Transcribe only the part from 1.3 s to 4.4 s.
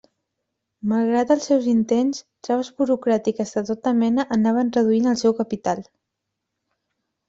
els seus intents, traves burocràtiques de tota mena